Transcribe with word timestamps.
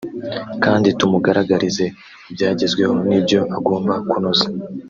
kandi 0.63 0.87
tumugaragarize 0.99 1.85
ibyagezweho 2.29 2.93
n’ibyo 3.07 3.39
agomba 3.57 3.93
kunoza 4.09 4.47